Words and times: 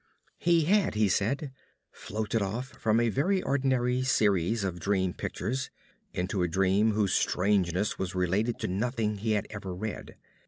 He 0.39 0.61
had, 0.63 0.95
he 0.95 1.07
said, 1.07 1.51
floated 1.91 2.41
off 2.41 2.69
from 2.69 2.99
a 2.99 3.09
very 3.09 3.43
ordinary 3.43 4.01
series 4.01 4.63
of 4.63 4.79
dream 4.79 5.13
pictures 5.13 5.69
into 6.11 6.41
a 6.41 6.51
scene 6.51 6.89
whose 6.89 7.13
strangeness 7.13 7.99
was 7.99 8.15
related 8.15 8.57
to 8.61 8.67
nothing 8.67 9.17
he 9.19 9.33
had 9.33 9.45
ever 9.51 9.75
read. 9.75 10.15